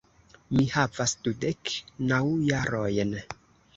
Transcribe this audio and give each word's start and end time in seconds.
Mi 0.53 0.63
havas 0.75 1.13
dudek 1.27 1.73
naŭ 2.13 2.21
jarojn. 2.49 3.17